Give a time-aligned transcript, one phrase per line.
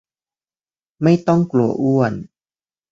[1.03, 2.13] ไม่ต้องกลัวอ้วน